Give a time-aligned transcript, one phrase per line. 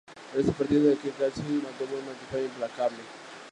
[0.33, 2.97] En este partido Damian McKenzie tuvo un desempeño implacable.